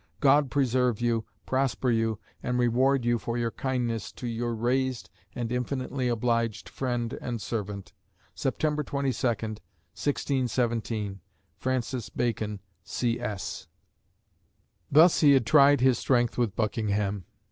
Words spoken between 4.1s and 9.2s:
to "Your raised and infinitely obliged friend and servant, "Sept. 22,